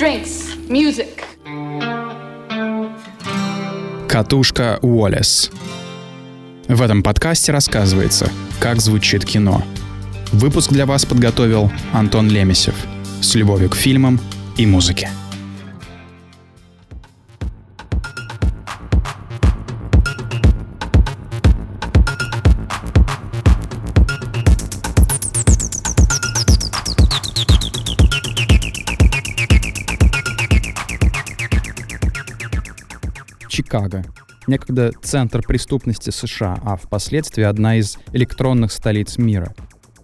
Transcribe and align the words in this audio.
drinks, 0.00 0.56
music. 0.66 1.24
Катушка 4.08 4.78
Уоллес. 4.80 5.50
В 6.68 6.80
этом 6.80 7.02
подкасте 7.02 7.52
рассказывается, 7.52 8.32
как 8.60 8.80
звучит 8.80 9.26
кино. 9.26 9.62
Выпуск 10.32 10.72
для 10.72 10.86
вас 10.86 11.04
подготовил 11.04 11.70
Антон 11.92 12.30
Лемесев 12.30 12.74
с 13.20 13.34
любовью 13.34 13.68
к 13.68 13.76
фильмам 13.76 14.18
и 14.56 14.64
музыке. 14.64 15.10
Чикаго. 33.90 34.04
Некогда 34.46 34.92
центр 35.02 35.42
преступности 35.42 36.10
США, 36.10 36.58
а 36.64 36.76
впоследствии 36.76 37.44
одна 37.44 37.76
из 37.76 37.98
электронных 38.12 38.72
столиц 38.72 39.18
мира. 39.18 39.54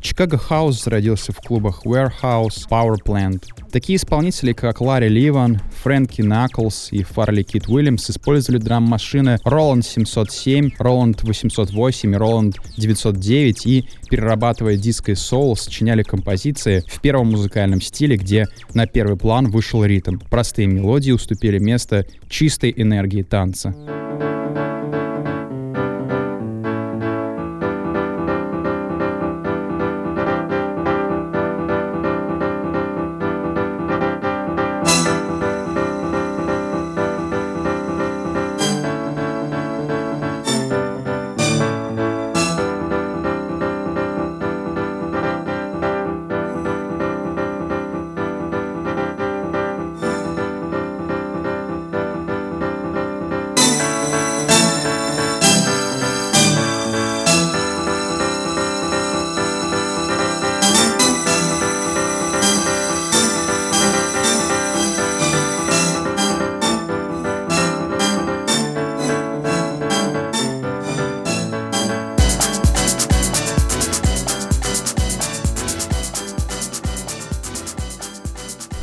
Чикаго 0.07 0.39
Хаус 0.39 0.85
зародился 0.85 1.33
в 1.33 1.39
клубах 1.39 1.85
Warehouse, 1.85 2.69
Power 2.71 2.95
Plant. 3.05 3.43
Такие 3.73 3.97
исполнители, 3.97 4.53
как 4.53 4.81
Ларри 4.81 5.09
Ливан, 5.09 5.59
Фрэнки 5.83 6.23
Наклс 6.23 6.93
и 6.93 7.03
Фарли 7.03 7.43
Кит 7.43 7.69
Уильямс 7.69 8.09
использовали 8.09 8.61
драм-машины 8.61 9.41
Roland 9.45 9.83
707, 9.83 10.75
Roland 10.79 11.19
808 11.25 12.15
и 12.15 12.17
Roland 12.17 12.55
909 12.77 13.67
и, 13.67 13.89
перерабатывая 14.09 14.77
диско 14.77 15.11
и 15.11 15.17
соул, 15.17 15.57
сочиняли 15.57 16.05
композиции 16.05 16.85
в 16.87 17.01
первом 17.01 17.33
музыкальном 17.33 17.81
стиле, 17.81 18.17
где 18.17 18.47
на 18.75 18.87
первый 18.87 19.17
план 19.17 19.51
вышел 19.51 19.85
ритм. 19.85 20.19
Простые 20.31 20.69
мелодии 20.69 21.11
уступили 21.11 21.59
место 21.59 22.07
чистой 22.29 22.73
энергии 22.77 23.23
танца. 23.25 23.75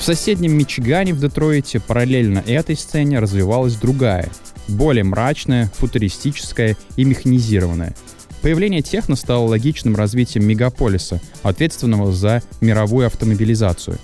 В 0.03 0.05
соседнем 0.05 0.51
Мичигане 0.57 1.13
в 1.13 1.19
Детройте 1.21 1.79
параллельно 1.79 2.43
этой 2.45 2.75
сцене 2.75 3.19
развивалась 3.19 3.77
другая, 3.77 4.29
более 4.67 5.05
мрачная, 5.05 5.71
футуристическая 5.77 6.75
и 6.97 7.05
механизированная. 7.05 7.95
Появление 8.41 8.81
техно 8.81 9.15
стало 9.15 9.47
логичным 9.47 9.95
развитием 9.95 10.45
мегаполиса, 10.45 11.21
ответственного 11.41 12.11
за 12.11 12.43
мировую 12.59 13.07
автомобилизацию. 13.07 13.97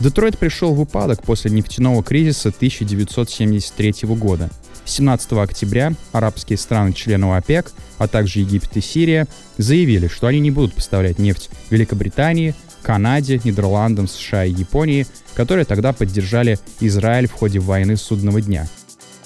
Детройт 0.00 0.36
пришел 0.36 0.74
в 0.74 0.82
упадок 0.82 1.22
после 1.22 1.50
нефтяного 1.50 2.02
кризиса 2.02 2.50
1973 2.50 3.94
года. 4.02 4.50
17 4.84 5.32
октября 5.32 5.94
арабские 6.12 6.58
страны 6.58 6.92
членов 6.92 7.38
ОПЕК, 7.38 7.72
а 7.96 8.06
также 8.06 8.40
Египет 8.40 8.76
и 8.76 8.82
Сирия, 8.82 9.26
заявили, 9.56 10.08
что 10.08 10.26
они 10.26 10.40
не 10.40 10.50
будут 10.50 10.74
поставлять 10.74 11.18
нефть 11.18 11.48
Великобритании, 11.70 12.54
Канаде, 12.88 13.38
Нидерландам, 13.44 14.08
США 14.08 14.46
и 14.46 14.50
Японии, 14.50 15.06
которые 15.34 15.66
тогда 15.66 15.92
поддержали 15.92 16.58
Израиль 16.80 17.28
в 17.28 17.32
ходе 17.32 17.58
войны 17.58 17.98
судного 17.98 18.40
дня. 18.40 18.66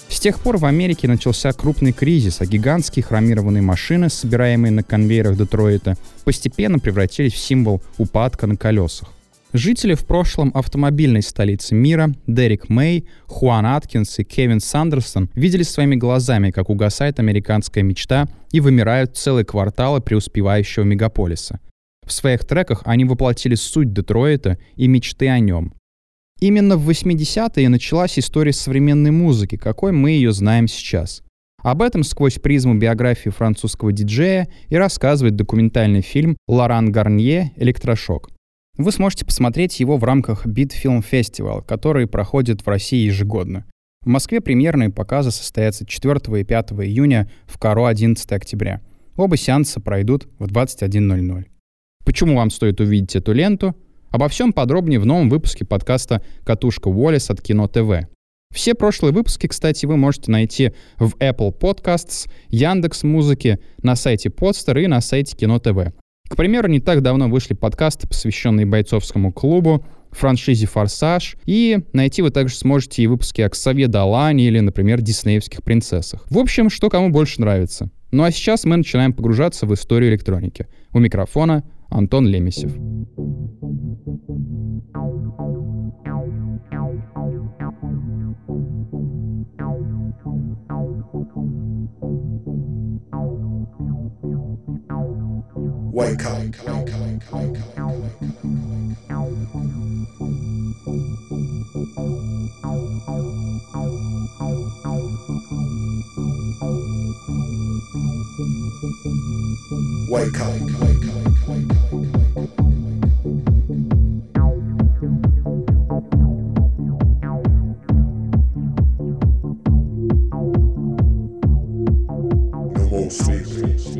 С 0.08 0.18
тех 0.18 0.40
пор 0.40 0.56
в 0.56 0.64
Америке 0.64 1.06
начался 1.06 1.52
крупный 1.52 1.92
кризис, 1.92 2.40
а 2.40 2.46
гигантские 2.46 3.04
хромированные 3.04 3.62
машины, 3.62 4.10
собираемые 4.10 4.72
на 4.72 4.82
конвейерах 4.82 5.36
Детройта, 5.36 5.96
постепенно 6.24 6.80
превратились 6.80 7.34
в 7.34 7.38
символ 7.38 7.80
упадка 7.98 8.48
на 8.48 8.56
колесах. 8.56 9.12
Жители 9.52 9.94
в 9.94 10.06
прошлом 10.06 10.50
автомобильной 10.54 11.22
столицы 11.22 11.76
мира 11.76 12.12
Дерек 12.26 12.68
Мэй, 12.68 13.06
Хуан 13.28 13.64
Аткинс 13.64 14.18
и 14.18 14.24
Кевин 14.24 14.58
Сандерсон 14.58 15.30
видели 15.34 15.62
своими 15.62 15.94
глазами, 15.94 16.50
как 16.50 16.68
угасает 16.68 17.20
американская 17.20 17.84
мечта 17.84 18.26
и 18.50 18.58
вымирают 18.58 19.16
целые 19.16 19.44
кварталы 19.44 20.00
преуспевающего 20.00 20.82
мегаполиса. 20.82 21.60
В 22.06 22.12
своих 22.12 22.44
треках 22.44 22.82
они 22.84 23.04
воплотили 23.04 23.54
суть 23.54 23.92
Детройта 23.92 24.58
и 24.76 24.88
мечты 24.88 25.28
о 25.28 25.38
нем. 25.38 25.74
Именно 26.40 26.76
в 26.76 26.90
80-е 26.90 27.68
началась 27.68 28.18
история 28.18 28.52
современной 28.52 29.12
музыки, 29.12 29.56
какой 29.56 29.92
мы 29.92 30.10
ее 30.10 30.32
знаем 30.32 30.66
сейчас. 30.66 31.22
Об 31.62 31.80
этом 31.80 32.02
сквозь 32.02 32.40
призму 32.40 32.74
биографии 32.74 33.30
французского 33.30 33.92
диджея 33.92 34.48
и 34.68 34.74
рассказывает 34.74 35.36
документальный 35.36 36.00
фильм 36.00 36.36
«Лоран 36.48 36.90
Гарнье. 36.90 37.52
Электрошок». 37.56 38.30
Вы 38.76 38.90
сможете 38.90 39.24
посмотреть 39.24 39.78
его 39.78 39.96
в 39.96 40.02
рамках 40.02 40.46
Beat 40.46 40.72
Film 40.82 41.04
Festival, 41.08 41.64
который 41.64 42.08
проходит 42.08 42.62
в 42.62 42.68
России 42.68 43.06
ежегодно. 43.06 43.64
В 44.04 44.08
Москве 44.08 44.40
премьерные 44.40 44.90
показы 44.90 45.30
состоятся 45.30 45.86
4 45.86 46.40
и 46.40 46.44
5 46.44 46.72
июня 46.72 47.30
в 47.46 47.58
Каро 47.58 47.86
11 47.86 48.32
октября. 48.32 48.80
Оба 49.14 49.36
сеанса 49.36 49.78
пройдут 49.78 50.26
в 50.40 50.46
21.00. 50.46 51.51
Почему 52.04 52.36
вам 52.36 52.50
стоит 52.50 52.80
увидеть 52.80 53.14
эту 53.16 53.32
ленту? 53.32 53.76
Обо 54.10 54.28
всем 54.28 54.52
подробнее 54.52 54.98
в 54.98 55.06
новом 55.06 55.30
выпуске 55.30 55.64
подкаста 55.64 56.20
«Катушка 56.44 56.88
Уоллес» 56.88 57.30
от 57.30 57.40
Кино 57.40 57.68
ТВ. 57.68 58.08
Все 58.52 58.74
прошлые 58.74 59.14
выпуски, 59.14 59.46
кстати, 59.46 59.86
вы 59.86 59.96
можете 59.96 60.30
найти 60.30 60.72
в 60.98 61.14
Apple 61.16 61.56
Podcasts, 61.58 62.28
Яндекс 62.48 63.04
Музыки, 63.04 63.58
на 63.82 63.96
сайте 63.96 64.28
Podster 64.28 64.82
и 64.82 64.86
на 64.88 65.00
сайте 65.00 65.36
Кино 65.36 65.58
ТВ. 65.58 65.94
К 66.28 66.36
примеру, 66.36 66.68
не 66.68 66.80
так 66.80 67.02
давно 67.02 67.28
вышли 67.28 67.54
подкасты, 67.54 68.08
посвященные 68.08 68.66
бойцовскому 68.66 69.32
клубу, 69.32 69.86
франшизе 70.10 70.66
«Форсаж», 70.66 71.36
и 71.46 71.78
найти 71.92 72.20
вы 72.20 72.30
также 72.30 72.56
сможете 72.56 73.02
и 73.02 73.06
выпуски 73.06 73.40
о 73.40 73.48
Ксавье 73.48 73.86
Далане 73.86 74.46
или, 74.46 74.60
например, 74.60 75.00
диснеевских 75.00 75.62
принцессах. 75.62 76.26
В 76.28 76.38
общем, 76.38 76.68
что 76.68 76.90
кому 76.90 77.10
больше 77.10 77.40
нравится. 77.40 77.90
Ну 78.12 78.24
а 78.24 78.30
сейчас 78.30 78.64
мы 78.64 78.76
начинаем 78.76 79.14
погружаться 79.14 79.66
в 79.66 79.72
историю 79.72 80.10
электроники. 80.10 80.68
У 80.92 80.98
микрофона 80.98 81.64
Антон 81.88 82.26
Лемесев. 82.28 82.72
Wake 95.92 96.24
up. 96.24 97.71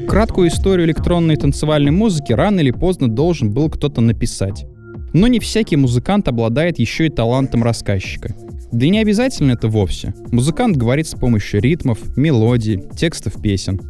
Краткую 0.09 0.49
историю 0.49 0.87
электронной 0.87 1.37
танцевальной 1.37 1.91
музыки 1.91 2.33
рано 2.33 2.61
или 2.61 2.71
поздно 2.71 3.09
должен 3.09 3.51
был 3.51 3.71
кто-то 3.71 4.03
написать. 4.03 4.67
Но 5.15 5.27
не 5.27 5.41
всякий 5.41 5.77
музыкант 5.77 6.29
обладает 6.29 6.79
еще 6.79 7.07
и 7.07 7.11
талантом 7.11 7.63
рассказчика. 7.63 8.35
Да 8.73 8.85
и 8.85 8.91
не 8.91 8.99
обязательно 8.99 9.53
это 9.53 9.69
вовсе. 9.69 10.15
Музыкант 10.31 10.77
говорит 10.77 11.07
с 11.07 11.15
помощью 11.15 11.61
ритмов, 11.63 11.99
мелодий, 12.17 12.83
текстов 12.97 13.41
песен. 13.41 13.81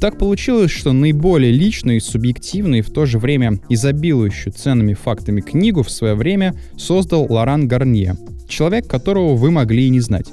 Так 0.00 0.18
получилось, 0.18 0.70
что 0.70 0.92
наиболее 0.92 1.52
личную 1.52 1.96
и 1.96 2.00
субъективную 2.00 2.80
и 2.80 2.82
в 2.82 2.90
то 2.90 3.06
же 3.06 3.18
время 3.18 3.60
изобилующую 3.68 4.52
ценными 4.52 4.94
фактами 4.94 5.40
книгу 5.40 5.82
в 5.82 5.90
свое 5.90 6.14
время 6.14 6.54
создал 6.76 7.26
Лоран 7.30 7.66
Гарнье. 7.66 8.16
Человек, 8.48 8.86
которого 8.86 9.34
вы 9.34 9.50
могли 9.50 9.86
и 9.86 9.90
не 9.90 10.00
знать. 10.00 10.26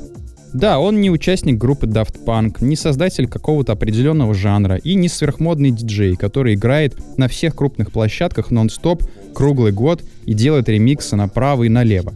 Да, 0.53 0.79
он 0.79 1.01
не 1.01 1.09
участник 1.09 1.57
группы 1.57 1.87
Daft 1.87 2.25
Punk, 2.25 2.63
не 2.63 2.75
создатель 2.75 3.27
какого-то 3.27 3.71
определенного 3.71 4.35
жанра 4.35 4.75
и 4.75 4.93
не 4.93 5.07
сверхмодный 5.07 5.71
диджей, 5.71 6.15
который 6.15 6.53
играет 6.53 6.95
на 7.17 7.27
всех 7.27 7.55
крупных 7.55 7.91
площадках 7.91 8.51
нон-стоп 8.51 9.03
круглый 9.33 9.71
год 9.71 10.03
и 10.25 10.33
делает 10.33 10.69
ремиксы 10.69 11.15
направо 11.15 11.63
и 11.63 11.69
налево. 11.69 12.13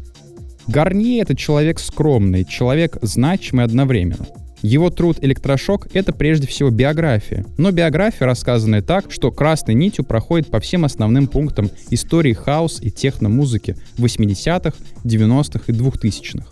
Гарни— 0.68 1.20
это 1.22 1.36
человек 1.36 1.80
скромный, 1.80 2.46
человек 2.46 2.98
значимый 3.02 3.66
одновременно. 3.66 4.28
Его 4.62 4.90
труд 4.90 5.18
«Электрошок»— 5.22 5.88
это 5.94 6.14
прежде 6.14 6.48
всего 6.48 6.70
биография. 6.70 7.46
Но 7.58 7.72
биография, 7.72 8.26
рассказанная 8.26 8.82
так, 8.82 9.12
что 9.12 9.32
красной 9.32 9.76
нитью 9.76 10.04
проходит 10.04 10.50
по 10.50 10.60
всем 10.60 10.86
основным 10.86 11.28
пунктам 11.28 11.70
истории 11.90 12.34
хаос 12.34 12.80
и 12.82 12.90
техно-музыки 12.90 13.76
80-х, 13.98 14.74
90-х 15.04 15.64
и 15.68 15.72
2000-х. 15.72 16.48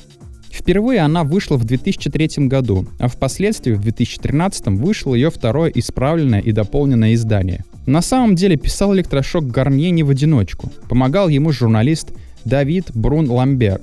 Впервые 0.52 1.02
она 1.02 1.24
вышла 1.24 1.58
в 1.58 1.66
2003 1.66 2.48
году, 2.48 2.88
а 2.98 3.08
впоследствии 3.08 3.74
в 3.74 3.82
2013 3.82 4.68
вышло 4.68 5.14
ее 5.14 5.30
второе 5.30 5.70
исправленное 5.70 6.40
и 6.40 6.52
дополненное 6.52 7.14
издание. 7.14 7.66
На 7.86 8.02
самом 8.02 8.36
деле 8.36 8.56
писал 8.56 8.96
электрошок 8.96 9.48
Гарнье 9.48 9.92
не 9.92 10.04
в 10.04 10.10
одиночку. 10.10 10.72
Помогал 10.88 11.28
ему 11.28 11.52
журналист 11.52 12.12
Давид 12.46 12.86
Брун 12.94 13.30
Ламбер. 13.30 13.82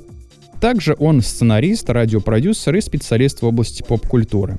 Также 0.62 0.94
он 1.00 1.22
сценарист, 1.22 1.90
радиопродюсер 1.90 2.76
и 2.76 2.80
специалист 2.80 3.42
в 3.42 3.44
области 3.44 3.82
поп-культуры. 3.82 4.58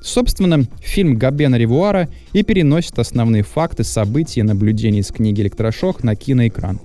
Собственно, 0.00 0.64
фильм 0.80 1.16
Габена 1.16 1.56
Ревуара 1.56 2.08
и 2.32 2.44
переносит 2.44 3.00
основные 3.00 3.42
факты, 3.42 3.82
события 3.82 4.40
и 4.42 4.44
наблюдения 4.44 5.00
из 5.00 5.08
книги 5.08 5.40
«Электрошок» 5.40 6.04
на 6.04 6.14
киноэкран. 6.14 6.78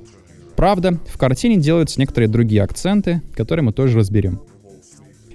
Правда, 0.56 0.98
в 1.08 1.20
картине 1.20 1.58
делаются 1.58 2.00
некоторые 2.00 2.28
другие 2.28 2.64
акценты, 2.64 3.22
которые 3.36 3.66
мы 3.66 3.72
тоже 3.72 4.00
разберем. 4.00 4.42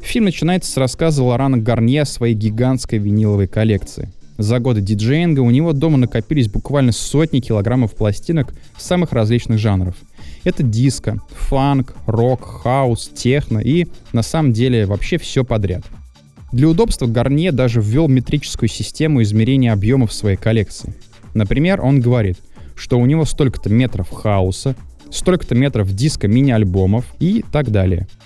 Фильм 0.02 0.24
начинается 0.24 0.72
с 0.72 0.76
рассказа 0.76 1.22
Лорана 1.22 1.56
Гарнье 1.56 2.02
о 2.02 2.06
своей 2.06 2.34
гигантской 2.34 2.98
виниловой 2.98 3.46
коллекции. 3.46 4.10
За 4.38 4.58
годы 4.58 4.80
диджеинга 4.80 5.38
у 5.38 5.50
него 5.50 5.72
дома 5.72 5.98
накопились 5.98 6.48
буквально 6.48 6.90
сотни 6.90 7.38
килограммов 7.38 7.94
пластинок 7.94 8.52
самых 8.76 9.12
различных 9.12 9.60
жанров. 9.60 9.94
Это 10.44 10.62
диско, 10.62 11.20
фанк, 11.30 11.94
рок, 12.06 12.62
хаус, 12.62 13.10
техно 13.14 13.58
и, 13.58 13.86
на 14.12 14.22
самом 14.22 14.52
деле, 14.52 14.86
вообще 14.86 15.18
все 15.18 15.44
подряд. 15.44 15.84
Для 16.52 16.68
удобства 16.68 17.06
Гарнье 17.06 17.52
даже 17.52 17.80
ввел 17.80 18.08
метрическую 18.08 18.68
систему 18.68 19.22
измерения 19.22 19.72
объемов 19.72 20.12
своей 20.12 20.36
коллекции. 20.36 20.94
Например, 21.34 21.80
он 21.80 22.00
говорит, 22.00 22.38
что 22.74 22.98
у 22.98 23.06
него 23.06 23.24
столько-то 23.24 23.70
метров 23.70 24.10
хауса, 24.10 24.74
столько-то 25.10 25.54
метров 25.54 25.92
диска 25.92 26.26
мини-альбомов 26.26 27.04
и 27.20 27.44
так 27.52 27.70
далее– 27.70 28.08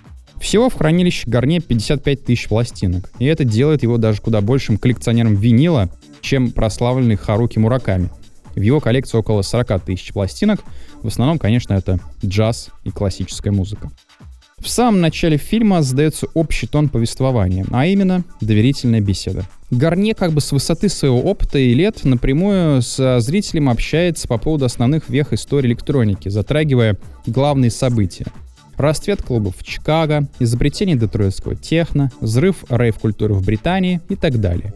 всего 0.44 0.68
в 0.68 0.74
хранилище 0.74 1.24
Гарне 1.26 1.60
55 1.60 2.24
тысяч 2.24 2.48
пластинок, 2.48 3.10
и 3.18 3.24
это 3.24 3.44
делает 3.44 3.82
его 3.82 3.96
даже 3.96 4.20
куда 4.20 4.42
большим 4.42 4.76
коллекционером 4.76 5.36
винила, 5.36 5.88
чем 6.20 6.50
прославленный 6.50 7.16
Харуки 7.16 7.58
Мураками. 7.58 8.10
В 8.54 8.60
его 8.60 8.80
коллекции 8.80 9.18
около 9.18 9.42
40 9.42 9.84
тысяч 9.84 10.12
пластинок, 10.12 10.60
в 11.02 11.08
основном, 11.08 11.38
конечно, 11.38 11.74
это 11.74 11.98
джаз 12.24 12.70
и 12.84 12.90
классическая 12.90 13.50
музыка. 13.50 13.90
В 14.58 14.68
самом 14.68 15.00
начале 15.00 15.36
фильма 15.36 15.82
задается 15.82 16.26
общий 16.32 16.66
тон 16.66 16.88
повествования, 16.88 17.66
а 17.70 17.86
именно 17.86 18.24
доверительная 18.40 19.00
беседа. 19.00 19.44
Гарне 19.70 20.14
как 20.14 20.32
бы 20.32 20.40
с 20.40 20.52
высоты 20.52 20.88
своего 20.88 21.20
опыта 21.20 21.58
и 21.58 21.74
лет 21.74 22.04
напрямую 22.04 22.80
с 22.80 23.20
зрителем 23.20 23.68
общается 23.68 24.28
по 24.28 24.38
поводу 24.38 24.64
основных 24.64 25.08
вех 25.08 25.32
истории 25.32 25.68
электроники, 25.68 26.28
затрагивая 26.28 26.96
главные 27.26 27.70
события— 27.70 28.26
расцвет 28.76 29.22
клубов 29.22 29.56
в 29.56 29.62
Чикаго, 29.64 30.28
изобретение 30.38 30.96
детройтского 30.96 31.54
техно, 31.56 32.10
взрыв 32.20 32.64
рейв-культуры 32.68 33.34
в 33.34 33.44
Британии 33.44 34.00
и 34.08 34.16
так 34.16 34.40
далее. 34.40 34.74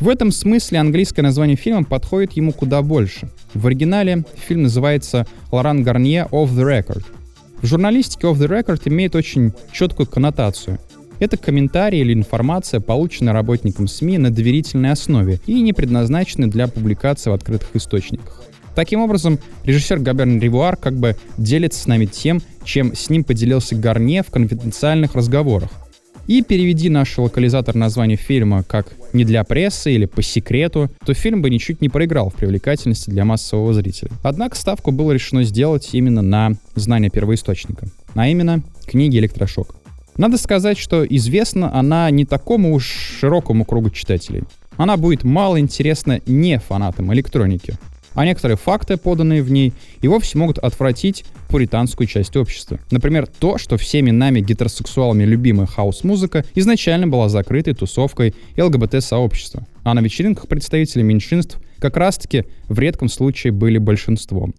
В 0.00 0.08
этом 0.08 0.30
смысле 0.30 0.78
английское 0.78 1.22
название 1.22 1.56
фильма 1.56 1.82
подходит 1.82 2.34
ему 2.34 2.52
куда 2.52 2.82
больше. 2.82 3.28
В 3.52 3.66
оригинале 3.66 4.24
фильм 4.36 4.62
называется 4.62 5.26
«Лоран 5.50 5.82
Гарнье 5.82 6.28
Off 6.30 6.50
the 6.50 6.62
Record». 6.62 7.04
В 7.60 7.66
журналистике 7.66 8.28
Off 8.28 8.36
the 8.36 8.48
Record 8.48 8.82
имеет 8.84 9.16
очень 9.16 9.52
четкую 9.72 10.06
коннотацию. 10.06 10.78
Это 11.18 11.36
комментарий 11.36 12.00
или 12.00 12.12
информация, 12.12 12.78
полученная 12.78 13.32
работником 13.32 13.88
СМИ 13.88 14.18
на 14.18 14.30
доверительной 14.30 14.92
основе 14.92 15.40
и 15.46 15.60
не 15.60 15.72
предназначенная 15.72 16.48
для 16.48 16.68
публикации 16.68 17.30
в 17.30 17.34
открытых 17.34 17.74
источниках. 17.74 18.44
Таким 18.76 19.00
образом, 19.00 19.40
режиссер 19.64 19.98
Габерн 19.98 20.38
Ривуар 20.38 20.76
как 20.76 20.94
бы 20.94 21.16
делится 21.36 21.82
с 21.82 21.88
нами 21.88 22.06
тем, 22.06 22.40
чем 22.62 22.94
с 22.94 23.10
ним 23.10 23.24
поделился 23.24 23.74
Гарне 23.74 24.22
в 24.22 24.30
конфиденциальных 24.30 25.16
разговорах. 25.16 25.70
И 26.28 26.42
переведи 26.42 26.90
наш 26.90 27.16
локализатор 27.16 27.74
название 27.74 28.18
фильма 28.18 28.62
как 28.62 28.92
«не 29.14 29.24
для 29.24 29.44
прессы» 29.44 29.94
или 29.94 30.04
«по 30.04 30.20
секрету», 30.20 30.90
то 31.06 31.14
фильм 31.14 31.40
бы 31.40 31.48
ничуть 31.48 31.80
не 31.80 31.88
проиграл 31.88 32.28
в 32.28 32.34
привлекательности 32.34 33.08
для 33.08 33.24
массового 33.24 33.72
зрителя. 33.72 34.10
Однако 34.22 34.54
ставку 34.54 34.92
было 34.92 35.12
решено 35.12 35.42
сделать 35.42 35.88
именно 35.92 36.20
на 36.20 36.52
знание 36.74 37.10
первоисточника, 37.10 37.86
а 38.14 38.28
именно 38.28 38.62
книги 38.86 39.16
«Электрошок». 39.16 39.74
Надо 40.18 40.36
сказать, 40.36 40.76
что 40.76 41.02
известна 41.02 41.74
она 41.74 42.10
не 42.10 42.26
такому 42.26 42.74
уж 42.74 42.84
широкому 42.84 43.64
кругу 43.64 43.88
читателей. 43.88 44.42
Она 44.76 44.98
будет 44.98 45.24
мало 45.24 45.58
интересна 45.58 46.20
не 46.26 46.58
фанатам 46.58 47.10
электроники 47.14 47.78
а 48.18 48.24
некоторые 48.24 48.56
факты, 48.56 48.96
поданные 48.96 49.44
в 49.44 49.52
ней, 49.52 49.72
и 50.00 50.08
вовсе 50.08 50.38
могут 50.38 50.58
отвратить 50.58 51.24
пуританскую 51.48 52.08
часть 52.08 52.36
общества. 52.36 52.80
Например, 52.90 53.28
то, 53.28 53.58
что 53.58 53.76
всеми 53.76 54.10
нами 54.10 54.40
гетеросексуалами 54.40 55.22
любимая 55.22 55.68
хаос-музыка 55.68 56.44
изначально 56.56 57.06
была 57.06 57.28
закрытой 57.28 57.74
тусовкой 57.74 58.34
ЛГБТ-сообщества, 58.56 59.68
а 59.84 59.94
на 59.94 60.00
вечеринках 60.00 60.48
представители 60.48 61.02
меньшинств 61.02 61.60
как 61.78 61.96
раз-таки 61.96 62.46
в 62.66 62.76
редком 62.80 63.08
случае 63.08 63.52
были 63.52 63.78
большинством. 63.78 64.52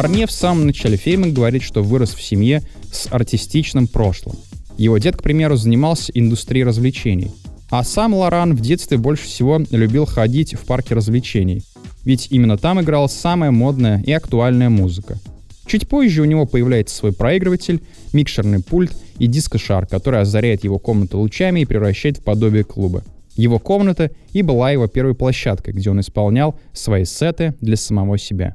Гарне 0.00 0.28
в 0.28 0.30
самом 0.30 0.66
начале 0.66 0.96
фильма 0.96 1.26
говорит, 1.26 1.64
что 1.64 1.82
вырос 1.82 2.14
в 2.14 2.22
семье 2.22 2.62
с 2.92 3.08
артистичным 3.10 3.88
прошлым. 3.88 4.36
Его 4.76 4.96
дед, 4.98 5.16
к 5.16 5.24
примеру, 5.24 5.56
занимался 5.56 6.12
индустрией 6.14 6.62
развлечений. 6.64 7.32
А 7.68 7.82
сам 7.82 8.14
Лоран 8.14 8.54
в 8.54 8.60
детстве 8.60 8.96
больше 8.96 9.24
всего 9.24 9.60
любил 9.72 10.06
ходить 10.06 10.54
в 10.54 10.66
парке 10.66 10.94
развлечений. 10.94 11.64
Ведь 12.04 12.28
именно 12.30 12.56
там 12.56 12.80
играла 12.80 13.08
самая 13.08 13.50
модная 13.50 14.00
и 14.06 14.12
актуальная 14.12 14.68
музыка. 14.68 15.18
Чуть 15.66 15.88
позже 15.88 16.22
у 16.22 16.26
него 16.26 16.46
появляется 16.46 16.94
свой 16.94 17.12
проигрыватель, 17.12 17.82
микшерный 18.12 18.62
пульт 18.62 18.92
и 19.18 19.26
дискошар, 19.26 19.88
который 19.88 20.20
озаряет 20.20 20.62
его 20.62 20.78
комнату 20.78 21.18
лучами 21.18 21.62
и 21.62 21.64
превращает 21.64 22.18
в 22.18 22.22
подобие 22.22 22.62
клуба. 22.62 23.02
Его 23.34 23.58
комната 23.58 24.12
и 24.32 24.42
была 24.42 24.70
его 24.70 24.86
первой 24.86 25.16
площадкой, 25.16 25.72
где 25.72 25.90
он 25.90 25.98
исполнял 25.98 26.56
свои 26.72 27.04
сеты 27.04 27.56
для 27.60 27.74
самого 27.76 28.16
себя. 28.16 28.54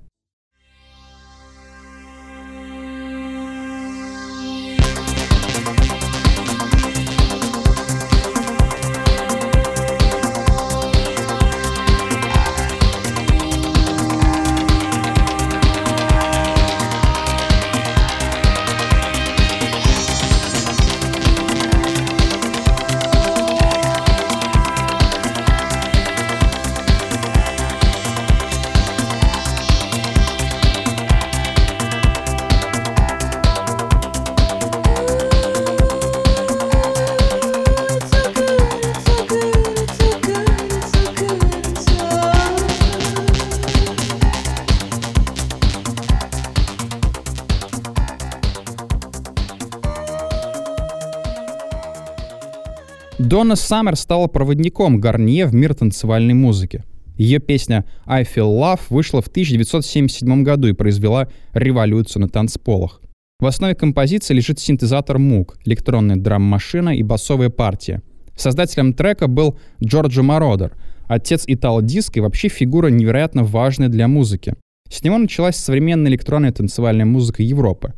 Донна 53.34 53.56
Саммер 53.56 53.96
стала 53.96 54.28
проводником 54.28 55.02
Гарнье 55.02 55.48
в 55.48 55.56
мир 55.56 55.74
танцевальной 55.74 56.36
музыки. 56.36 56.84
Ее 57.18 57.40
песня 57.40 57.84
«I 58.06 58.22
Feel 58.22 58.56
Love» 58.62 58.82
вышла 58.92 59.24
в 59.24 59.28
1977 59.28 60.44
году 60.44 60.68
и 60.68 60.74
произвела 60.74 61.28
революцию 61.52 62.22
на 62.22 62.30
танцполах. 62.30 63.02
В 63.40 63.48
основе 63.48 63.74
композиции 63.74 64.36
лежит 64.36 64.60
синтезатор 64.60 65.18
Moog, 65.18 65.56
электронная 65.66 66.16
драм-машина 66.16 66.96
и 66.96 67.02
басовая 67.02 67.50
партия. 67.50 68.04
Создателем 68.36 68.94
трека 68.94 69.26
был 69.26 69.58
Джорджо 69.84 70.22
Мародер, 70.22 70.74
отец 71.08 71.46
итало-диско 71.48 72.20
и 72.20 72.22
вообще 72.22 72.50
фигура 72.50 72.90
невероятно 72.90 73.44
важная 73.44 73.90
для 73.90 74.08
музыки. 74.08 74.54
С 74.92 75.04
него 75.04 75.18
началась 75.18 75.56
современная 75.56 76.12
электронная 76.12 76.52
танцевальная 76.52 77.06
музыка 77.06 77.42
Европы. 77.42 77.94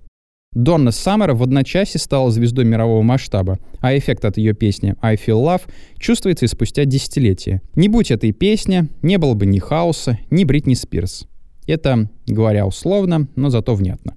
Донна 0.56 0.92
Саммер 0.92 1.34
в 1.34 1.44
одночасье 1.44 2.00
стала 2.00 2.32
звездой 2.32 2.64
мирового 2.64 3.02
масштаба, 3.02 3.60
а 3.82 3.96
эффект 3.98 4.24
от 4.24 4.38
ее 4.38 4.54
песни 4.54 4.96
«I 5.02 5.16
Feel 5.16 5.44
Love» 5.44 5.64
чувствуется 6.00 6.46
и 6.46 6.48
спустя 6.48 6.86
десятилетия. 6.86 7.62
Не 7.76 7.90
будь 7.90 8.10
этой 8.10 8.32
песни, 8.32 8.88
не 9.02 9.18
было 9.18 9.34
бы 9.34 9.46
ни 9.46 9.60
хаоса, 9.60 10.18
ни 10.32 10.46
Бритни 10.46 10.74
Спирс. 10.74 11.28
Это, 11.68 12.10
говоря 12.26 12.66
условно, 12.66 13.28
но 13.36 13.50
зато 13.50 13.76
внятно. 13.76 14.16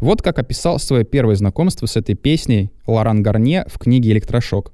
Вот 0.00 0.22
как 0.22 0.38
описал 0.38 0.78
свое 0.78 1.04
первое 1.04 1.34
знакомство 1.34 1.86
с 1.86 1.96
этой 1.96 2.14
песней 2.14 2.70
Лоран 2.86 3.22
Гарне 3.22 3.64
в 3.66 3.78
книге 3.80 4.12
«Электрошок». 4.12 4.72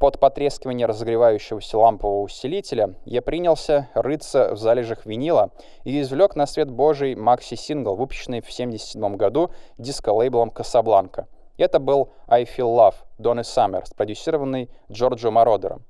Под 0.00 0.18
потрескивание 0.18 0.86
разогревающегося 0.86 1.76
лампового 1.76 2.22
усилителя 2.22 2.94
я 3.04 3.20
принялся 3.20 3.90
рыться 3.92 4.54
в 4.54 4.56
залежах 4.56 5.04
винила 5.04 5.50
и 5.84 6.00
извлек 6.00 6.36
на 6.36 6.46
свет 6.46 6.70
божий 6.70 7.14
макси-сингл, 7.14 7.96
выпущенный 7.96 8.40
в 8.40 8.48
1977 8.48 9.16
году 9.16 9.50
диско-лейблом 9.76 10.48
«Касабланка». 10.48 11.28
Это 11.58 11.80
был 11.80 12.12
«I 12.28 12.44
Feel 12.44 12.74
Love» 12.74 12.94
Донны 13.18 13.44
Саммер, 13.44 13.84
спродюсированный 13.84 14.70
Джорджо 14.90 15.30
Мародером. 15.30 15.84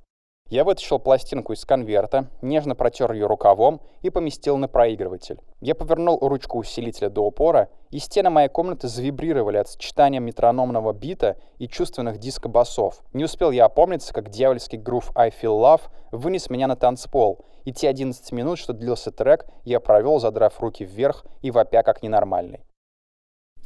Я 0.51 0.65
вытащил 0.65 0.99
пластинку 0.99 1.53
из 1.53 1.63
конверта, 1.63 2.27
нежно 2.41 2.75
протер 2.75 3.13
ее 3.13 3.25
рукавом 3.25 3.79
и 4.01 4.09
поместил 4.09 4.57
на 4.57 4.67
проигрыватель. 4.67 5.37
Я 5.61 5.75
повернул 5.75 6.19
ручку 6.19 6.57
усилителя 6.57 7.09
до 7.09 7.21
упора, 7.21 7.69
и 7.89 7.99
стены 7.99 8.29
моей 8.31 8.49
комнаты 8.49 8.89
завибрировали 8.89 9.55
от 9.55 9.69
сочетания 9.69 10.19
метрономного 10.19 10.91
бита 10.91 11.37
и 11.57 11.69
чувственных 11.69 12.17
диско-басов. 12.17 13.01
Не 13.13 13.23
успел 13.23 13.51
я 13.51 13.63
опомниться, 13.63 14.13
как 14.13 14.29
дьявольский 14.29 14.77
грув 14.77 15.13
I 15.15 15.29
Feel 15.29 15.57
Love 15.57 15.83
вынес 16.11 16.49
меня 16.49 16.67
на 16.67 16.75
танцпол, 16.75 17.45
и 17.63 17.71
те 17.71 17.87
11 17.87 18.29
минут, 18.33 18.59
что 18.59 18.73
длился 18.73 19.11
трек, 19.11 19.45
я 19.63 19.79
провел, 19.79 20.19
задрав 20.19 20.59
руки 20.59 20.83
вверх 20.83 21.23
и 21.41 21.49
вопя 21.49 21.81
как 21.81 22.03
ненормальный. 22.03 22.59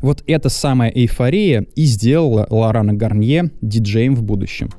Вот 0.02 0.24
эта 0.28 0.50
самая 0.50 0.92
эйфория 0.92 1.66
и 1.76 1.86
сделала 1.86 2.46
Лорана 2.52 2.94
Гарнье 2.94 3.50
диджеем 3.60 4.14
в 4.14 4.22
будущем. 4.22 4.70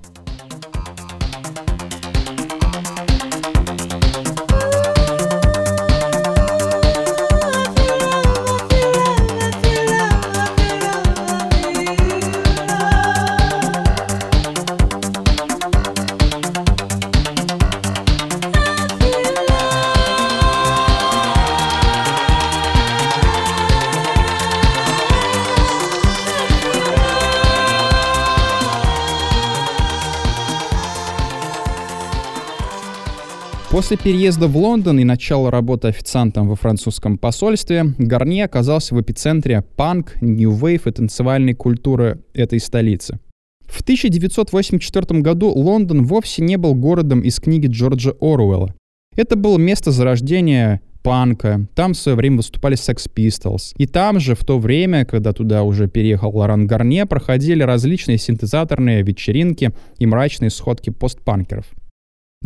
После 33.86 33.98
переезда 33.98 34.48
в 34.48 34.56
Лондон 34.56 34.98
и 34.98 35.04
начала 35.04 35.48
работы 35.48 35.86
официантом 35.86 36.48
во 36.48 36.56
французском 36.56 37.18
посольстве, 37.18 37.94
Гарни 37.98 38.40
оказался 38.40 38.96
в 38.96 39.00
эпицентре 39.00 39.62
панк, 39.62 40.20
нью-вейв 40.20 40.88
и 40.88 40.90
танцевальной 40.90 41.54
культуры 41.54 42.20
этой 42.34 42.58
столицы. 42.58 43.20
В 43.64 43.82
1984 43.82 45.20
году 45.20 45.50
Лондон 45.50 46.02
вовсе 46.02 46.42
не 46.42 46.56
был 46.56 46.74
городом 46.74 47.20
из 47.20 47.38
книги 47.38 47.68
Джорджа 47.68 48.10
Оруэлла. 48.20 48.74
Это 49.14 49.36
было 49.36 49.56
место 49.56 49.92
зарождения 49.92 50.80
панка, 51.04 51.68
там 51.76 51.92
в 51.92 51.96
свое 51.96 52.16
время 52.16 52.38
выступали 52.38 52.76
Sex 52.76 53.08
Pistols. 53.14 53.72
И 53.76 53.86
там 53.86 54.18
же, 54.18 54.34
в 54.34 54.44
то 54.44 54.58
время, 54.58 55.04
когда 55.04 55.32
туда 55.32 55.62
уже 55.62 55.86
переехал 55.86 56.36
Лоран 56.36 56.66
Гарне, 56.66 57.06
проходили 57.06 57.62
различные 57.62 58.18
синтезаторные 58.18 59.02
вечеринки 59.02 59.70
и 59.98 60.06
мрачные 60.06 60.50
сходки 60.50 60.90
постпанкеров. 60.90 61.66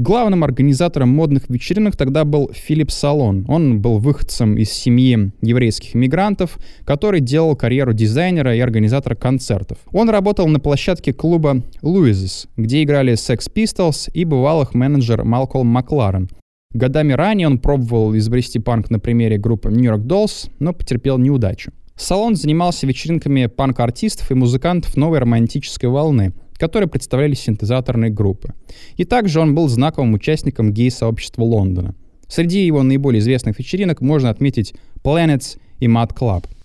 Главным 0.03 0.45
организатором 0.45 1.11
модных 1.11 1.51
вечеринок 1.51 1.95
тогда 1.95 2.25
был 2.25 2.51
Филипп 2.55 2.91
Салон. 2.91 3.45
Он 3.49 3.83
был 3.83 3.99
выходцем 3.99 4.57
из 4.57 4.73
семьи 4.73 5.31
еврейских 5.43 5.93
мигрантов, 5.93 6.57
который 6.87 7.21
делал 7.21 7.55
карьеру 7.55 7.93
дизайнера 7.93 8.57
и 8.57 8.61
организатора 8.61 9.15
концертов. 9.15 9.77
Он 9.93 10.09
работал 10.09 10.49
на 10.49 10.59
площадке 10.59 11.13
клуба 11.13 11.63
Louises, 11.83 12.49
где 12.57 12.83
играли 12.83 13.13
Sex 13.13 13.53
Pistols 13.55 14.11
и 14.15 14.25
бывал 14.25 14.63
их 14.63 14.73
менеджер 14.73 15.23
Малкольм 15.23 15.67
Макларен. 15.67 16.31
Годами 16.73 17.13
ранее 17.13 17.49
он 17.49 17.59
пробовал 17.59 18.17
изобрести 18.17 18.59
панк 18.59 18.89
на 18.89 19.01
примере 19.01 19.37
группы 19.37 19.69
New 19.69 19.85
York 19.85 20.01
Dolls, 20.01 20.51
но 20.61 20.73
потерпел 20.73 21.19
неудачу. 21.19 21.73
Салон 21.95 22.37
занимался 22.37 22.87
вечеринками 22.87 23.45
панк-артистов 23.45 24.31
и 24.31 24.35
музыкантов 24.35 24.97
новой 24.97 25.19
романтической 25.19 25.91
волны— 25.91 26.33
которые 26.61 26.89
представляли 26.89 27.35
синтезаторные 27.35 28.11
группы. 28.11 28.53
И 28.97 29.05
также 29.05 29.41
он 29.41 29.55
был 29.55 29.69
знаковым 29.69 30.13
участником 30.15 30.73
гей-сообщества 30.73 31.43
Лондона. 31.43 31.95
Среди 32.29 32.65
его 32.67 32.83
наиболее 32.83 33.21
известных 33.21 33.59
вечеринок 33.59 34.03
можно 34.03 34.31
отметить 34.31 34.75
Planets 35.03 35.59
и 35.79 35.87
Mad 35.87 36.15
Club— 36.15 36.45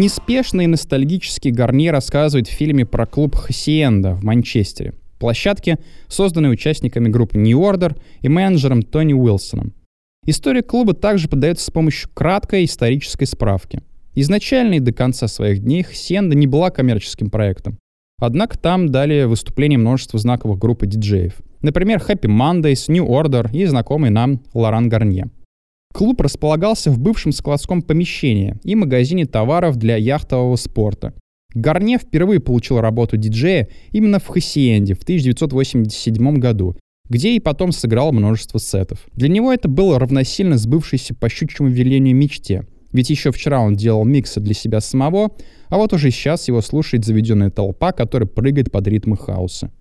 Неспешный 0.00 0.64
и 0.64 0.66
ностальгический 0.66 1.50
Гарни 1.50 1.88
рассказывает 1.88 2.48
в 2.48 2.52
фильме 2.52 2.86
про 2.86 3.04
клуб 3.04 3.34
Хасиенда 3.34 4.14
в 4.14 4.24
Манчестере, 4.24 4.94
площадке, 5.18 5.76
созданной 6.08 6.50
участниками 6.50 7.10
группы 7.10 7.36
New 7.36 7.60
Order 7.60 8.00
и 8.22 8.30
менеджером 8.30 8.80
Тони 8.80 9.12
Уилсоном. 9.12 9.74
История 10.24 10.62
клуба 10.62 10.94
также 10.94 11.28
подается 11.28 11.66
с 11.66 11.70
помощью 11.70 12.08
краткой 12.14 12.64
исторической 12.64 13.26
справки. 13.26 13.82
Изначально 14.14 14.76
и 14.76 14.80
до 14.80 14.94
конца 14.94 15.28
своих 15.28 15.62
дней 15.62 15.82
Хасиенда 15.82 16.34
не 16.34 16.46
была 16.46 16.70
коммерческим 16.70 17.28
проектом. 17.28 17.78
Однако 18.18 18.58
там 18.58 18.88
дали 18.88 19.24
выступление 19.24 19.78
множество 19.78 20.18
знаковых 20.18 20.58
групп 20.58 20.82
и 20.82 20.86
диджеев. 20.86 21.34
Например, 21.60 21.98
Happy 21.98 22.24
Mondays, 22.24 22.90
New 22.90 23.06
Order 23.06 23.50
и 23.52 23.66
знакомый 23.66 24.08
нам 24.08 24.40
Лоран 24.54 24.88
Гарнье. 24.88 25.28
Клуб 25.92 26.20
располагался 26.20 26.90
в 26.90 26.98
бывшем 26.98 27.32
складском 27.32 27.82
помещении 27.82 28.56
и 28.62 28.74
магазине 28.74 29.26
товаров 29.26 29.76
для 29.76 29.96
яхтового 29.96 30.56
спорта. 30.56 31.14
Гарне 31.52 31.98
впервые 31.98 32.40
получил 32.40 32.80
работу 32.80 33.16
диджея 33.16 33.68
именно 33.90 34.20
в 34.20 34.26
Хасиенде 34.28 34.94
в 34.94 35.02
1987 35.02 36.36
году, 36.36 36.76
где 37.08 37.34
и 37.34 37.40
потом 37.40 37.72
сыграл 37.72 38.12
множество 38.12 38.60
сетов. 38.60 39.04
Для 39.12 39.28
него 39.28 39.52
это 39.52 39.68
было 39.68 39.98
равносильно 39.98 40.56
сбывшейся 40.56 41.14
по 41.14 41.28
щучьему 41.28 41.68
велению 41.68 42.14
мечте. 42.14 42.66
Ведь 42.92 43.10
еще 43.10 43.32
вчера 43.32 43.60
он 43.60 43.74
делал 43.74 44.04
миксы 44.04 44.40
для 44.40 44.54
себя 44.54 44.80
самого, 44.80 45.32
а 45.68 45.76
вот 45.76 45.92
уже 45.92 46.10
сейчас 46.10 46.48
его 46.48 46.60
слушает 46.60 47.04
заведенная 47.04 47.50
толпа, 47.50 47.92
которая 47.92 48.28
прыгает 48.28 48.70
под 48.70 48.86
ритмы 48.86 49.16
хаоса. 49.16 49.72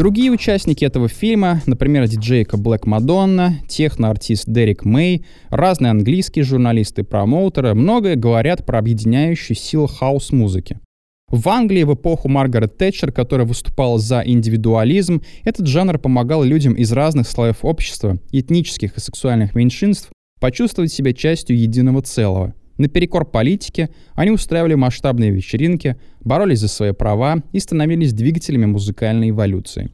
Другие 0.00 0.30
участники 0.30 0.82
этого 0.82 1.08
фильма, 1.08 1.60
например, 1.66 2.08
диджейка 2.08 2.56
Блэк 2.56 2.86
Мадонна, 2.86 3.60
техно-артист 3.68 4.44
Дерек 4.46 4.86
Мэй, 4.86 5.26
разные 5.50 5.90
английские 5.90 6.42
журналисты 6.42 7.04
промоутеры, 7.04 7.74
многое 7.74 8.16
говорят 8.16 8.64
про 8.64 8.78
объединяющую 8.78 9.54
силу 9.54 9.88
хаос-музыки. 9.88 10.80
В 11.28 11.46
Англии 11.50 11.82
в 11.82 11.92
эпоху 11.92 12.30
Маргарет 12.30 12.78
Тэтчер, 12.78 13.12
которая 13.12 13.46
выступала 13.46 13.98
за 13.98 14.22
индивидуализм, 14.24 15.20
этот 15.44 15.66
жанр 15.66 15.98
помогал 15.98 16.44
людям 16.44 16.72
из 16.72 16.90
разных 16.92 17.28
слоев 17.28 17.58
общества, 17.60 18.16
этнических 18.32 18.96
и 18.96 19.00
сексуальных 19.00 19.54
меньшинств, 19.54 20.08
почувствовать 20.40 20.94
себя 20.94 21.12
частью 21.12 21.60
единого 21.60 22.00
целого. 22.00 22.54
Наперекор 22.80 23.26
политике 23.26 23.90
они 24.14 24.30
устраивали 24.30 24.72
масштабные 24.72 25.30
вечеринки, 25.30 25.96
боролись 26.22 26.60
за 26.60 26.68
свои 26.68 26.92
права 26.92 27.42
и 27.52 27.60
становились 27.60 28.14
двигателями 28.14 28.64
музыкальной 28.64 29.28
эволюции. 29.28 29.90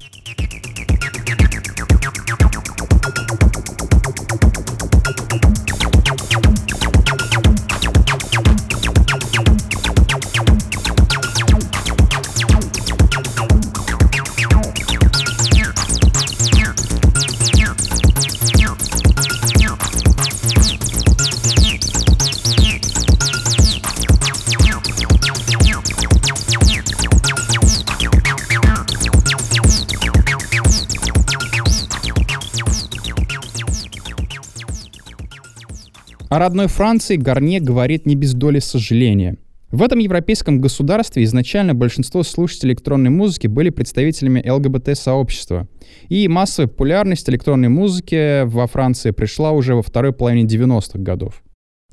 О 36.36 36.38
родной 36.38 36.66
Франции 36.66 37.16
Гарне 37.16 37.60
говорит 37.60 38.04
не 38.04 38.14
без 38.14 38.34
доли 38.34 38.58
сожаления. 38.58 39.38
В 39.70 39.82
этом 39.82 40.00
европейском 40.00 40.60
государстве 40.60 41.24
изначально 41.24 41.72
большинство 41.72 42.22
слушателей 42.22 42.72
электронной 42.72 43.08
музыки 43.08 43.46
были 43.46 43.70
представителями 43.70 44.46
ЛГБТ-сообщества. 44.46 45.66
И 46.10 46.28
массовая 46.28 46.68
популярность 46.68 47.30
электронной 47.30 47.70
музыки 47.70 48.44
во 48.44 48.66
Франции 48.66 49.12
пришла 49.12 49.52
уже 49.52 49.76
во 49.76 49.80
второй 49.80 50.12
половине 50.12 50.46
90-х 50.46 50.98
годов. 50.98 51.42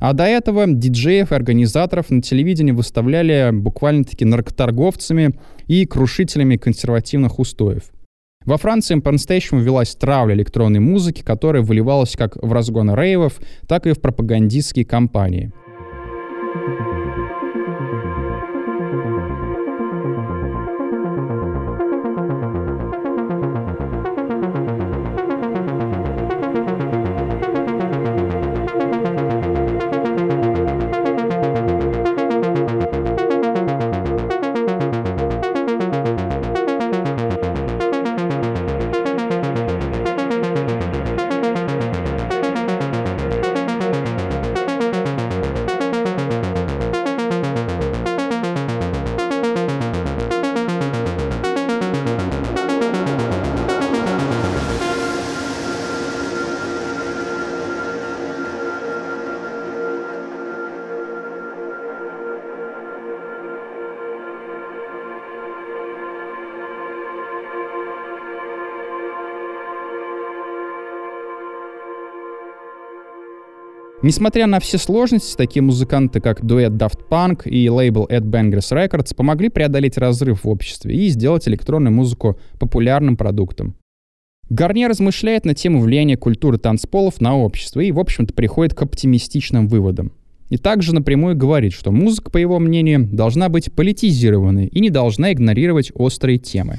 А 0.01 0.11
до 0.11 0.25
этого 0.25 0.67
диджеев 0.67 1.31
и 1.31 1.35
организаторов 1.35 2.09
на 2.09 2.21
телевидении 2.21 2.73
выставляли 2.73 3.51
буквально-таки 3.53 4.25
наркоторговцами 4.25 5.39
и 5.67 5.85
крушителями 5.85 6.57
консервативных 6.57 7.39
устоев. 7.39 7.83
Во 8.45 8.57
Франции 8.57 8.99
по-настоящему 8.99 9.61
велась 9.61 9.95
травля 9.95 10.35
электронной 10.35 10.79
музыки, 10.79 11.21
которая 11.21 11.63
выливалась 11.63 12.15
как 12.15 12.35
в 12.35 12.51
разгоны 12.51 12.95
рейвов, 12.95 13.39
так 13.67 13.87
и 13.87 13.93
в 13.93 14.01
пропагандистские 14.01 14.85
кампании. 14.85 15.51
Несмотря 74.03 74.47
на 74.47 74.59
все 74.59 74.77
сложности, 74.77 75.37
такие 75.37 75.63
музыканты, 75.63 76.19
как 76.19 76.45
дуэт 76.45 76.73
Daft 76.73 77.07
Punk 77.09 77.47
и 77.47 77.69
лейбл 77.69 78.05
Ed 78.11 78.23
Bangers 78.23 78.69
Records 78.73 79.15
помогли 79.15 79.47
преодолеть 79.47 79.97
разрыв 79.97 80.43
в 80.43 80.49
обществе 80.49 80.93
и 80.93 81.07
сделать 81.07 81.47
электронную 81.47 81.93
музыку 81.93 82.37
популярным 82.59 83.15
продуктом. 83.15 83.77
Гарниer 84.49 84.89
размышляет 84.89 85.45
на 85.45 85.55
тему 85.55 85.79
влияния 85.79 86.17
культуры 86.17 86.57
танцполов 86.57 87.21
на 87.21 87.37
общество 87.37 87.79
и, 87.79 87.93
в 87.93 87.99
общем-то, 87.99 88.33
приходит 88.33 88.73
к 88.73 88.81
оптимистичным 88.81 89.69
выводам. 89.69 90.11
И 90.49 90.57
также 90.57 90.93
напрямую 90.93 91.37
говорит, 91.37 91.71
что 91.71 91.93
музыка, 91.93 92.29
по 92.29 92.37
его 92.37 92.59
мнению, 92.59 93.07
должна 93.09 93.47
быть 93.47 93.71
политизированной 93.71 94.67
и 94.67 94.81
не 94.81 94.89
должна 94.89 95.31
игнорировать 95.31 95.93
острые 95.95 96.39
темы. 96.39 96.77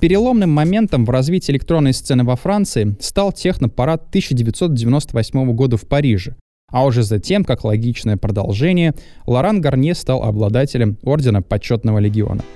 Переломным 0.00 0.50
моментом 0.50 1.04
в 1.04 1.10
развитии 1.10 1.50
электронной 1.50 1.92
сцены 1.92 2.22
во 2.22 2.36
Франции 2.36 2.96
стал 3.00 3.32
технопарад 3.32 4.08
1998 4.08 5.52
года 5.52 5.76
в 5.76 5.86
Париже. 5.88 6.36
А 6.70 6.84
уже 6.84 7.02
затем, 7.02 7.44
как 7.44 7.64
логичное 7.64 8.16
продолжение, 8.16 8.94
Лоран 9.26 9.60
Гарне 9.60 9.94
стал 9.94 10.22
обладателем 10.22 10.98
Ордена 11.02 11.42
Почетного 11.42 11.98
Легиона– 11.98 12.44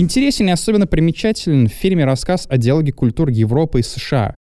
Интересен 0.00 0.48
и 0.48 0.52
особенно 0.52 0.86
примечателен 0.86 1.66
в 1.66 1.72
фильме 1.72 2.04
рассказ 2.04 2.46
о 2.48 2.56
диалоге 2.56 2.92
культур 2.92 3.30
Европы 3.30 3.80
и 3.80 3.82
США. 3.82 4.36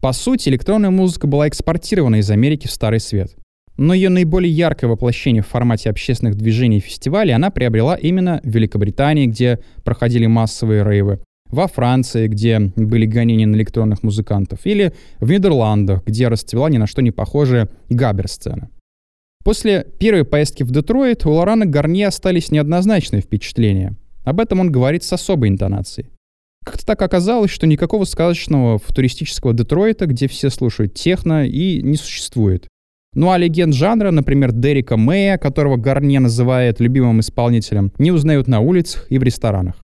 По 0.00 0.12
сути, 0.12 0.48
электронная 0.48 0.90
музыка 0.90 1.26
была 1.26 1.48
экспортирована 1.48 2.20
из 2.20 2.30
Америки 2.30 2.68
в 2.68 2.70
Старый 2.70 3.00
Свет. 3.00 3.34
Но 3.76 3.92
ее 3.92 4.08
наиболее 4.08 4.52
яркое 4.52 4.88
воплощение 4.88 5.42
в 5.42 5.48
формате 5.48 5.90
общественных 5.90 6.36
движений 6.36 6.76
и 6.76 6.80
фестивалей 6.80 7.32
она 7.32 7.50
приобрела 7.50 7.96
именно 7.96 8.40
в 8.44 8.48
Великобритании, 8.48 9.26
где 9.26 9.58
проходили 9.82 10.26
массовые 10.26 10.84
рейвы, 10.84 11.18
во 11.50 11.66
Франции, 11.66 12.28
где 12.28 12.60
были 12.60 13.04
гонения 13.04 13.48
на 13.48 13.56
электронных 13.56 14.04
музыкантов, 14.04 14.60
или 14.64 14.92
в 15.18 15.28
Нидерландах, 15.28 16.04
где 16.06 16.28
расцвела 16.28 16.70
ни 16.70 16.76
на 16.76 16.86
что 16.86 17.02
не 17.02 17.10
похожая 17.10 17.68
габер-сцена. 17.88 18.70
После 19.42 19.88
первой 19.98 20.24
поездки 20.24 20.62
в 20.62 20.70
Детройт 20.70 21.26
у 21.26 21.32
Лорана 21.32 21.66
Гарни 21.66 22.02
остались 22.02 22.52
неоднозначные 22.52 23.22
впечатления. 23.22 23.96
Об 24.24 24.40
этом 24.40 24.60
он 24.60 24.72
говорит 24.72 25.04
с 25.04 25.12
особой 25.12 25.50
интонацией. 25.50 26.08
Как-то 26.64 26.86
так 26.86 27.02
оказалось, 27.02 27.50
что 27.50 27.66
никакого 27.66 28.04
сказочного 28.04 28.78
футуристического 28.78 29.52
Детройта, 29.52 30.06
где 30.06 30.28
все 30.28 30.48
слушают 30.48 30.94
техно, 30.94 31.46
и 31.46 31.82
не 31.82 31.96
существует. 31.96 32.66
Ну 33.14 33.30
а 33.30 33.38
легенд 33.38 33.74
жанра, 33.74 34.10
например, 34.10 34.50
Дерека 34.52 34.96
Мэя, 34.96 35.36
которого 35.36 35.76
Гарне 35.76 36.20
называет 36.20 36.80
любимым 36.80 37.20
исполнителем, 37.20 37.92
не 37.98 38.10
узнают 38.10 38.48
на 38.48 38.60
улицах 38.60 39.06
и 39.10 39.18
в 39.18 39.22
ресторанах. 39.22 39.76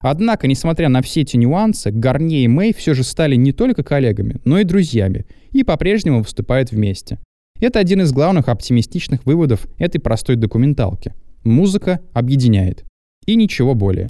Однако, 0.00 0.46
несмотря 0.46 0.88
на 0.88 1.02
все 1.02 1.22
эти 1.22 1.36
нюансы, 1.36 1.90
Гарне 1.90 2.44
и 2.44 2.48
Мэй 2.48 2.72
все 2.72 2.94
же 2.94 3.02
стали 3.02 3.34
не 3.34 3.52
только 3.52 3.82
коллегами, 3.82 4.36
но 4.44 4.60
и 4.60 4.64
друзьями, 4.64 5.26
и 5.50 5.64
по-прежнему 5.64 6.22
выступают 6.22 6.70
вместе. 6.70 7.18
Это 7.58 7.80
один 7.80 8.02
из 8.02 8.12
главных 8.12 8.48
оптимистичных 8.48 9.26
выводов 9.26 9.66
этой 9.78 9.98
простой 9.98 10.36
документалки. 10.36 11.14
Музыка 11.42 12.00
объединяет 12.12 12.84
и 13.28 13.36
ничего 13.36 13.74
более. 13.74 14.08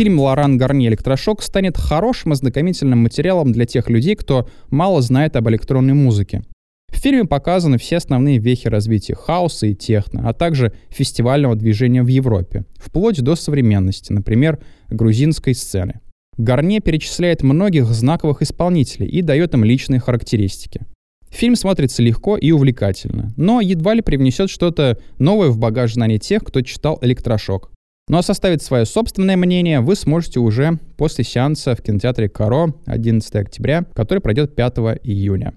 Фильм 0.00 0.18
«Лоран 0.18 0.56
Гарни. 0.56 0.88
Электрошок» 0.88 1.42
станет 1.42 1.76
хорошим 1.76 2.32
ознакомительным 2.32 3.00
материалом 3.00 3.52
для 3.52 3.66
тех 3.66 3.90
людей, 3.90 4.16
кто 4.16 4.48
мало 4.70 5.02
знает 5.02 5.36
об 5.36 5.46
электронной 5.50 5.92
музыке. 5.92 6.42
В 6.90 6.96
фильме 6.96 7.26
показаны 7.26 7.76
все 7.76 7.98
основные 7.98 8.38
вехи 8.38 8.66
развития 8.66 9.14
хаоса 9.14 9.66
и 9.66 9.74
техно, 9.74 10.26
а 10.26 10.32
также 10.32 10.72
фестивального 10.88 11.54
движения 11.54 12.02
в 12.02 12.06
Европе, 12.06 12.64
вплоть 12.76 13.20
до 13.20 13.36
современности, 13.36 14.10
например, 14.10 14.58
грузинской 14.88 15.54
сцены. 15.54 16.00
Гарне 16.38 16.80
перечисляет 16.80 17.42
многих 17.42 17.84
знаковых 17.84 18.40
исполнителей 18.40 19.06
и 19.06 19.20
дает 19.20 19.52
им 19.52 19.64
личные 19.64 20.00
характеристики. 20.00 20.86
Фильм 21.28 21.56
смотрится 21.56 22.02
легко 22.02 22.38
и 22.38 22.52
увлекательно, 22.52 23.34
но 23.36 23.60
едва 23.60 23.92
ли 23.92 24.00
привнесет 24.00 24.48
что-то 24.48 24.98
новое 25.18 25.50
в 25.50 25.58
багаж 25.58 25.92
знаний 25.92 26.18
тех, 26.18 26.42
кто 26.42 26.62
читал 26.62 26.98
«Электрошок». 27.02 27.70
Ну 28.08 28.18
а 28.18 28.22
составить 28.22 28.62
свое 28.62 28.86
собственное 28.86 29.36
мнение 29.36 29.80
вы 29.80 29.94
сможете 29.94 30.40
уже 30.40 30.78
после 30.96 31.24
сеанса 31.24 31.76
в 31.76 31.82
кинотеатре 31.82 32.28
«Каро» 32.28 32.74
11 32.86 33.36
октября, 33.36 33.84
который 33.94 34.18
пройдет 34.18 34.54
5 34.54 34.78
июня. 35.04 35.54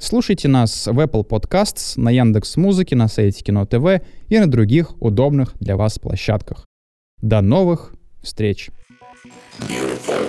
Слушайте 0.00 0.46
нас 0.46 0.86
в 0.86 0.98
Apple 1.00 1.26
Podcasts, 1.26 2.00
на 2.00 2.10
Яндекс 2.10 2.56
Музыке, 2.56 2.94
на 2.94 3.08
сайте 3.08 3.42
Кино 3.42 3.66
ТВ 3.66 4.04
и 4.28 4.38
на 4.38 4.48
других 4.48 5.00
удобных 5.02 5.54
для 5.58 5.76
вас 5.76 5.98
площадках. 5.98 6.66
До 7.20 7.40
новых 7.40 7.94
встреч! 8.22 8.70
Beautiful. 9.68 10.28